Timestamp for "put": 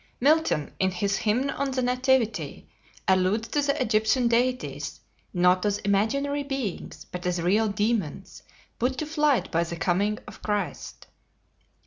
8.79-8.97